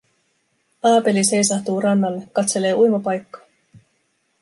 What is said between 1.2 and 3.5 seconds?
seisahtuu rannalle, katselee uimapaikkaa.